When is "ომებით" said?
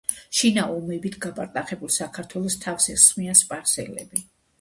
0.77-1.17